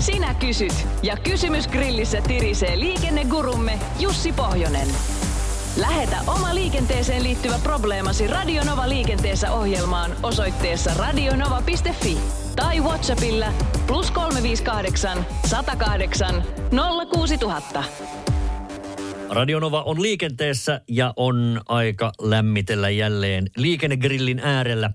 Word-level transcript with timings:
Sinä 0.00 0.34
kysyt 0.34 0.86
ja 1.02 1.16
kysymys 1.16 1.68
grillissä 1.68 2.20
tirisee 2.20 2.78
liikennegurumme 2.78 3.78
Jussi 3.98 4.32
Pohjonen. 4.32 4.88
Lähetä 5.76 6.16
oma 6.26 6.54
liikenteeseen 6.54 7.22
liittyvä 7.22 7.58
probleemasi 7.62 8.26
Radionova 8.26 8.88
liikenteessä 8.88 9.52
ohjelmaan 9.52 10.16
osoitteessa 10.22 10.90
radionova.fi 10.94 12.16
tai 12.56 12.80
Whatsappilla 12.80 13.52
plus 13.86 14.10
358 14.10 15.26
108 15.46 16.44
06000. 17.14 17.84
Radionova 19.30 19.82
on 19.82 20.02
liikenteessä 20.02 20.80
ja 20.88 21.12
on 21.16 21.60
aika 21.68 22.12
lämmitellä 22.20 22.90
jälleen 22.90 23.50
liikennegrillin 23.56 24.38
äärellä. 24.38 24.90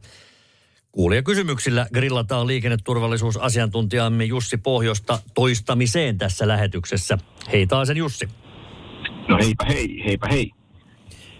Kuulija 0.95 1.23
kysymyksillä 1.23 1.85
grillataan 1.93 2.47
liikenneturvallisuusasiantuntijamme 2.47 4.23
Jussi 4.23 4.57
Pohjosta 4.57 5.19
toistamiseen 5.33 6.17
tässä 6.17 6.47
lähetyksessä. 6.47 7.17
Hei 7.51 7.67
taasen 7.67 7.97
Jussi. 7.97 8.29
No 9.27 9.37
heipä 9.37 9.65
hei, 9.67 10.03
heipä 10.05 10.27
hei. 10.31 10.51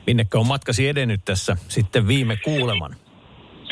Minnekä 0.08 0.40
on 0.40 0.48
matkasi 0.48 0.88
edennyt 0.88 1.22
tässä 1.26 1.58
sitten 1.68 2.08
viime 2.08 2.38
kuuleman? 2.44 2.96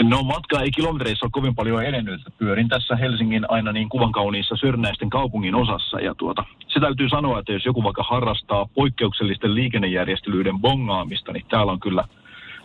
No 0.03 0.23
matka 0.23 0.61
ei 0.61 0.71
kilometreissä 0.71 1.25
ole 1.25 1.31
kovin 1.31 1.55
paljon 1.55 1.83
edennyt. 1.83 2.21
Pyörin 2.37 2.69
tässä 2.69 2.95
Helsingin 2.95 3.51
aina 3.51 3.71
niin 3.71 3.89
kuvan 3.89 4.11
kauniissa 4.11 4.55
Sörnäisten 4.55 5.09
kaupungin 5.09 5.55
osassa. 5.55 5.99
Ja 5.99 6.15
tuota, 6.15 6.43
se 6.67 6.79
täytyy 6.79 7.09
sanoa, 7.09 7.39
että 7.39 7.51
jos 7.51 7.65
joku 7.65 7.83
vaikka 7.83 8.03
harrastaa 8.03 8.69
poikkeuksellisten 8.73 9.55
liikennejärjestelyiden 9.55 10.59
bongaamista, 10.59 11.31
niin 11.31 11.45
täällä 11.49 11.71
on 11.71 11.79
kyllä 11.79 12.07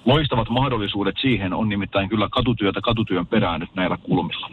loistavat 0.04 0.48
mahdollisuudet 0.48 1.14
siihen. 1.20 1.52
On 1.52 1.68
nimittäin 1.68 2.08
kyllä 2.08 2.28
katutyötä 2.30 2.80
katutyön 2.80 3.26
perään 3.26 3.60
nyt 3.60 3.74
näillä 3.74 3.96
kulmilla. 3.96 4.50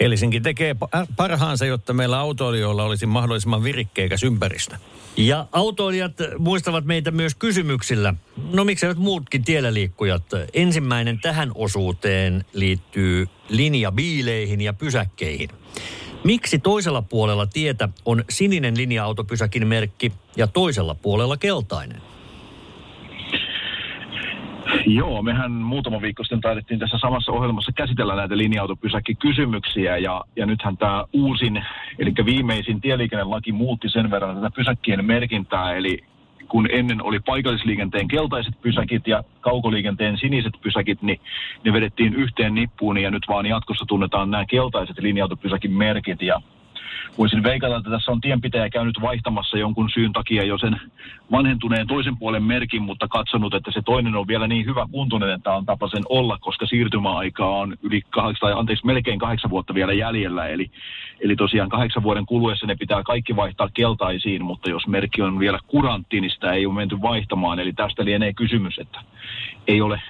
Helsinki 0.00 0.40
tekee 0.40 0.72
pa- 0.72 1.06
parhaansa, 1.16 1.66
jotta 1.66 1.92
meillä 1.92 2.18
autoilijoilla 2.18 2.84
olisi 2.84 3.06
mahdollisimman 3.06 3.64
virikkeikäs 3.64 4.22
ympäristö. 4.22 4.76
Ja 5.16 5.46
autoilijat 5.52 6.12
muistavat 6.38 6.84
meitä 6.84 7.10
myös 7.10 7.34
kysymyksillä. 7.34 8.14
No 8.52 8.64
miksei 8.64 8.88
nyt 8.88 8.98
muutkin 8.98 9.44
tiellä 9.44 9.74
liikkujat. 9.74 10.22
Ensimmäinen 10.54 11.18
tähän 11.20 11.52
osuuteen 11.54 12.44
liittyy 12.52 13.26
linjabiileihin 13.48 14.60
ja 14.60 14.72
pysäkkeihin. 14.72 15.48
Miksi 16.24 16.58
toisella 16.58 17.02
puolella 17.02 17.46
tietä 17.46 17.88
on 18.04 18.24
sininen 18.30 18.76
linja-autopysäkin 18.76 19.66
merkki 19.66 20.12
ja 20.36 20.46
toisella 20.46 20.94
puolella 20.94 21.36
keltainen? 21.36 22.02
Joo, 24.94 25.22
mehän 25.22 25.52
muutama 25.52 26.02
viikko 26.02 26.24
sitten 26.24 26.40
taidettiin 26.40 26.80
tässä 26.80 26.98
samassa 26.98 27.32
ohjelmassa 27.32 27.72
käsitellä 27.72 28.14
näitä 28.16 28.38
linja-autopysäkkikysymyksiä 28.38 29.96
ja, 29.96 30.24
ja 30.36 30.46
nythän 30.46 30.76
tämä 30.76 31.04
uusin, 31.12 31.64
eli 31.98 32.12
viimeisin 32.24 32.80
tieliikennelaki 32.80 33.52
muutti 33.52 33.88
sen 33.88 34.10
verran 34.10 34.34
tätä 34.36 34.50
pysäkkien 34.50 35.04
merkintää, 35.04 35.74
eli 35.74 35.98
kun 36.48 36.68
ennen 36.72 37.02
oli 37.02 37.20
paikallisliikenteen 37.20 38.08
keltaiset 38.08 38.54
pysäkit 38.62 39.06
ja 39.06 39.24
kaukoliikenteen 39.40 40.18
siniset 40.18 40.52
pysäkit, 40.62 41.02
niin 41.02 41.20
ne 41.64 41.72
vedettiin 41.72 42.14
yhteen 42.14 42.54
nippuun 42.54 42.98
ja 42.98 43.10
nyt 43.10 43.22
vaan 43.28 43.46
jatkossa 43.46 43.84
tunnetaan 43.88 44.30
nämä 44.30 44.44
keltaiset 44.44 44.98
linja-autopysäkin 44.98 45.72
merkit. 45.72 46.22
Ja 46.22 46.42
voisin 47.18 47.42
veikata, 47.42 47.76
että 47.76 47.90
tässä 47.90 48.12
on 48.12 48.20
tienpitäjä 48.20 48.70
käynyt 48.70 49.00
vaihtamassa 49.00 49.58
jonkun 49.58 49.90
syyn 49.94 50.12
takia 50.12 50.44
jo 50.44 50.58
sen 50.58 50.80
vanhentuneen 51.32 51.86
toisen 51.86 52.16
puolen 52.16 52.42
merkin, 52.42 52.82
mutta 52.82 53.08
katsonut, 53.08 53.54
että 53.54 53.70
se 53.72 53.82
toinen 53.84 54.16
on 54.16 54.28
vielä 54.28 54.46
niin 54.48 54.66
hyvä 54.66 54.86
kuntoinen, 54.90 55.30
että 55.30 55.52
on 55.52 55.66
tapa 55.66 55.88
sen 55.88 56.02
olla, 56.08 56.38
koska 56.40 56.66
siirtymäaikaa 56.66 57.58
on 57.58 57.76
yli 57.82 58.02
kahdeksan, 58.10 58.40
tai 58.40 58.58
anteeksi, 58.58 58.86
melkein 58.86 59.18
kahdeksan 59.18 59.50
vuotta 59.50 59.74
vielä 59.74 59.92
jäljellä. 59.92 60.46
Eli, 60.46 60.70
eli 61.20 61.36
tosiaan 61.36 61.68
kahdeksan 61.68 62.02
vuoden 62.02 62.26
kuluessa 62.26 62.66
ne 62.66 62.74
pitää 62.74 63.02
kaikki 63.02 63.36
vaihtaa 63.36 63.68
keltaisiin, 63.74 64.44
mutta 64.44 64.70
jos 64.70 64.86
merkki 64.86 65.22
on 65.22 65.38
vielä 65.38 65.58
kurantti, 65.66 66.20
niin 66.20 66.30
sitä 66.30 66.52
ei 66.52 66.66
ole 66.66 66.74
menty 66.74 67.02
vaihtamaan. 67.02 67.58
Eli 67.58 67.72
tästä 67.72 68.04
lienee 68.04 68.32
kysymys, 68.32 68.78
että 68.78 69.00
ei 69.66 69.80
ole 69.80 70.02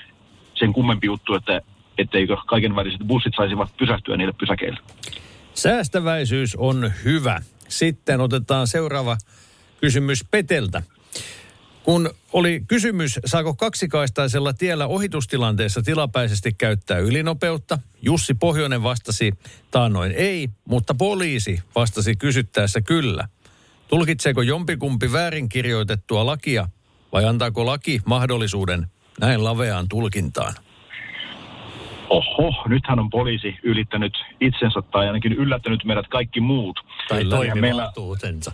sen 0.55 0.73
kummempi 0.73 1.07
juttu, 1.07 1.35
että 1.35 1.61
etteikö 1.99 2.37
kaiken 2.47 2.77
väriset 2.77 3.01
bussit 3.07 3.33
saisivat 3.37 3.77
pysähtyä 3.77 4.17
niille 4.17 4.35
pysäkeille. 4.39 4.81
Säästäväisyys 5.55 6.57
on 6.57 6.93
hyvä. 7.05 7.43
Sitten 7.69 8.21
otetaan 8.21 8.67
seuraava 8.67 9.17
kysymys 9.81 10.25
Peteltä. 10.31 10.83
Kun 11.83 12.11
oli 12.33 12.63
kysymys, 12.69 13.21
saako 13.25 13.55
kaksikaistaisella 13.55 14.53
tiellä 14.53 14.87
ohitustilanteessa 14.87 15.83
tilapäisesti 15.83 16.53
käyttää 16.53 16.99
ylinopeutta, 16.99 17.79
Jussi 18.03 18.35
Pohjonen 18.35 18.83
vastasi 18.83 19.33
taannoin 19.71 20.13
ei, 20.13 20.49
mutta 20.65 20.95
poliisi 20.95 21.61
vastasi 21.75 22.17
kysyttäessä 22.17 22.81
kyllä. 22.81 23.29
Tulkitseeko 23.89 24.43
jompikumpi 24.43 25.13
väärinkirjoitettua 25.13 26.27
lakia 26.27 26.69
vai 27.13 27.25
antaako 27.25 27.67
laki 27.67 28.01
mahdollisuuden 28.07 28.87
näin 29.21 29.45
laveaan 29.45 29.89
tulkintaan? 29.89 30.55
Oho, 32.13 32.55
nythän 32.69 32.99
on 32.99 33.11
poliisi 33.11 33.57
ylittänyt 33.63 34.13
itsensä 34.41 34.83
tai 34.83 35.07
ainakin 35.07 35.33
yllättänyt 35.33 35.85
meidät 35.85 36.09
kaikki 36.09 36.41
muut. 36.41 36.81
Tai 37.09 37.25
toimivaltuutensa. 37.25 38.53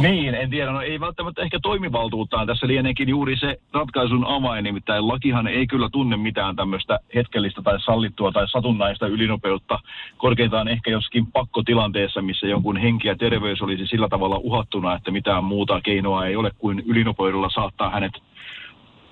Niin, 0.00 0.34
en 0.34 0.50
tiedä, 0.50 0.72
no 0.72 0.80
ei 0.80 1.00
välttämättä 1.00 1.42
ehkä 1.42 1.58
toimivaltuuttaan. 1.62 2.46
Tässä 2.46 2.66
lieneekin 2.66 3.08
juuri 3.08 3.36
se 3.36 3.60
ratkaisun 3.72 4.26
avain, 4.26 4.64
nimittäin 4.64 5.08
lakihan 5.08 5.46
ei 5.46 5.66
kyllä 5.66 5.88
tunne 5.92 6.16
mitään 6.16 6.56
tämmöistä 6.56 6.98
hetkellistä 7.14 7.62
tai 7.62 7.80
sallittua 7.80 8.32
tai 8.32 8.48
satunnaista 8.48 9.06
ylinopeutta. 9.06 9.78
Korkeintaan 10.16 10.68
ehkä 10.68 10.90
joskin 10.90 11.26
pakkotilanteessa, 11.26 12.22
missä 12.22 12.46
jonkun 12.46 12.76
henki 12.76 13.08
ja 13.08 13.16
terveys 13.16 13.62
olisi 13.62 13.86
sillä 13.86 14.08
tavalla 14.08 14.38
uhattuna, 14.42 14.94
että 14.94 15.10
mitään 15.10 15.44
muuta 15.44 15.80
keinoa 15.80 16.26
ei 16.26 16.36
ole 16.36 16.50
kuin 16.58 16.82
ylinopeudella 16.86 17.50
saattaa 17.54 17.90
hänet 17.90 18.12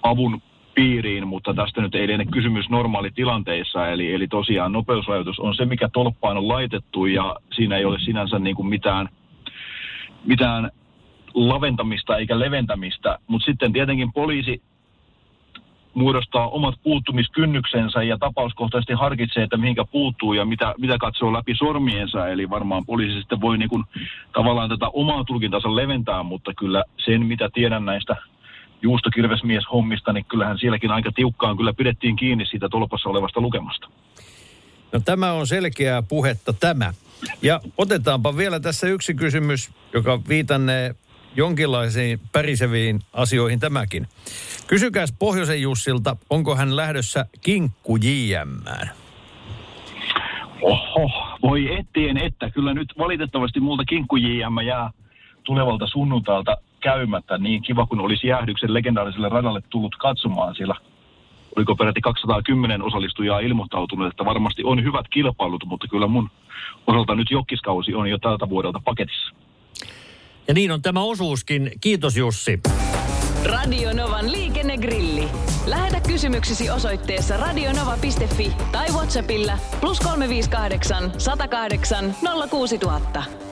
avun 0.03 0.43
piiriin, 0.75 1.29
mutta 1.29 1.55
tästä 1.55 1.81
nyt 1.81 1.95
ei 1.95 2.07
liene 2.07 2.25
kysymys 2.25 2.71
normaalitilanteissa, 2.71 3.89
eli, 3.89 4.15
eli 4.15 4.29
tosiaan 4.29 4.73
nopeusrajoitus 4.73 5.39
on 5.39 5.55
se, 5.55 5.65
mikä 5.65 5.89
tolppaan 5.93 6.37
on 6.37 6.49
laitettu, 6.49 7.07
ja 7.07 7.37
siinä 7.57 7.77
ei 7.77 7.85
ole 7.85 7.99
sinänsä 8.01 8.39
niin 8.39 8.57
kuin 8.57 8.69
mitään, 8.69 9.09
mitään 10.25 10.71
laventamista 11.35 12.17
eikä 12.17 12.39
leventämistä, 12.39 13.19
mutta 13.27 13.47
sitten 13.47 13.73
tietenkin 13.73 14.13
poliisi 14.13 14.63
muodostaa 15.95 16.49
omat 16.49 16.75
puuttumiskynnyksensä 16.83 18.03
ja 18.03 18.19
tapauskohtaisesti 18.19 18.93
harkitsee, 18.93 19.43
että 19.43 19.57
mihinkä 19.57 19.85
puuttuu 19.85 20.33
ja 20.33 20.45
mitä, 20.45 20.75
mitä 20.79 20.99
katsoo 20.99 21.33
läpi 21.33 21.55
sormiensa. 21.55 22.29
Eli 22.29 22.51
varmaan 22.51 22.87
poliisi 22.87 23.19
sitten 23.19 23.41
voi 23.41 23.59
niin 23.59 23.69
kuin, 23.69 23.85
tavallaan 24.35 24.69
tätä 24.69 24.89
omaa 24.89 25.25
tulkintansa 25.25 25.77
leventää, 25.77 26.23
mutta 26.23 26.53
kyllä 26.59 26.85
sen, 27.05 27.27
mitä 27.27 27.51
tiedän 27.53 27.85
näistä 27.85 28.17
juustokirvesmies-hommista, 28.83 30.13
niin 30.13 30.25
kyllähän 30.25 30.59
sielläkin 30.59 30.91
aika 30.91 31.13
tiukkaan 31.15 31.57
kyllä 31.57 31.73
pidettiin 31.73 32.17
kiinni 32.17 32.47
siitä 32.47 32.69
tolpassa 32.69 33.09
olevasta 33.09 33.41
lukemasta. 33.41 33.89
No 34.93 35.01
tämä 35.05 35.33
on 35.33 35.47
selkeää 35.47 36.03
puhetta 36.03 36.53
tämä. 36.53 36.95
Ja 37.43 37.61
otetaanpa 37.79 38.37
vielä 38.37 38.61
tässä 38.61 38.87
yksi 38.87 39.15
kysymys, 39.15 39.71
joka 39.93 40.21
viitannee 40.29 40.95
jonkinlaisiin 41.37 42.21
päriseviin 42.33 43.01
asioihin 43.13 43.61
tämäkin. 43.61 44.07
Kysykääs 44.67 45.15
Pohjoisen 45.19 45.63
Jussilta, 45.63 46.17
onko 46.31 46.57
hän 46.57 46.77
lähdössä 46.77 47.27
kinkku 47.41 47.97
JMään? 47.97 48.91
Oho, 50.63 51.11
voi 51.43 51.75
ettien 51.79 52.17
että. 52.17 52.51
Kyllä 52.51 52.75
nyt 52.75 52.89
valitettavasti 52.99 53.61
multa 53.61 53.85
kinkku 53.85 54.17
JM 54.17 54.59
jää 54.67 54.91
tulevalta 55.45 55.87
sunnuntailta 55.87 56.57
käymättä. 56.83 57.39
Niin 57.39 57.63
kiva, 57.63 57.87
kun 57.87 58.01
olisi 58.01 58.27
jäähdyksen 58.27 58.75
legendaariselle 58.75 59.29
radalle 59.29 59.61
tullut 59.71 59.97
katsomaan, 59.97 60.55
sillä 60.55 60.75
oliko 61.57 61.77
peräti 61.77 62.01
210 62.01 62.83
osallistujaa 62.83 63.41
ilmoittautunut, 63.41 64.07
että 64.07 64.25
varmasti 64.25 64.65
on 64.65 64.85
hyvät 64.85 65.07
kilpailut, 65.11 65.65
mutta 65.67 65.89
kyllä 65.89 66.07
mun 66.07 66.31
osalta 66.87 67.15
nyt 67.15 67.31
jokkiskausi 67.31 67.95
on 67.95 68.11
jo 68.11 68.19
tältä 68.19 68.49
vuodelta 68.49 68.81
paketissa. 68.85 69.35
Ja 70.49 70.55
niin 70.55 70.71
on 70.73 70.83
tämä 70.83 71.01
osuuskin. 71.01 71.71
Kiitos 71.81 72.17
Jussi. 72.17 72.61
Radio 73.45 73.93
Novan 73.93 74.33
liikennegrilli. 74.33 75.29
Lähetä 75.67 76.01
kysymyksesi 76.01 76.71
osoitteessa 76.71 77.37
radionova.fi 77.37 78.53
tai 78.73 78.87
Whatsappilla 78.89 79.53
plus 79.81 80.01
358 80.01 81.13
108 81.19 82.15
06000. 82.51 83.52